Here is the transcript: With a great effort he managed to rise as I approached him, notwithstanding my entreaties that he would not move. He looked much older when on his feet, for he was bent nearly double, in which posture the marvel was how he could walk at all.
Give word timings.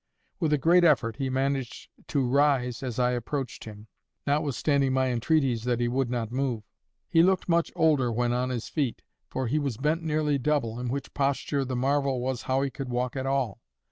With 0.39 0.51
a 0.51 0.57
great 0.57 0.83
effort 0.83 1.17
he 1.17 1.29
managed 1.29 1.87
to 2.07 2.25
rise 2.25 2.81
as 2.81 2.97
I 2.97 3.11
approached 3.11 3.65
him, 3.65 3.85
notwithstanding 4.25 4.93
my 4.93 5.09
entreaties 5.09 5.63
that 5.65 5.79
he 5.79 5.87
would 5.87 6.09
not 6.09 6.31
move. 6.31 6.63
He 7.07 7.21
looked 7.21 7.47
much 7.47 7.71
older 7.75 8.11
when 8.11 8.33
on 8.33 8.49
his 8.49 8.67
feet, 8.67 9.03
for 9.27 9.45
he 9.45 9.59
was 9.59 9.77
bent 9.77 10.01
nearly 10.01 10.39
double, 10.39 10.79
in 10.79 10.89
which 10.89 11.13
posture 11.13 11.63
the 11.63 11.75
marvel 11.75 12.19
was 12.19 12.41
how 12.41 12.63
he 12.63 12.71
could 12.71 12.89
walk 12.89 13.15
at 13.15 13.27
all. 13.27 13.61